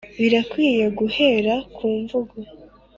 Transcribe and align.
birakwiye, 0.21 0.85
guhera 0.99 1.55
ku 1.75 1.85
mvugo, 1.99 2.35